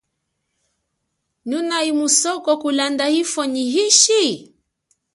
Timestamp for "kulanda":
2.61-3.05